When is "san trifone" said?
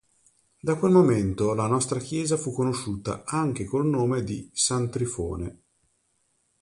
4.51-5.61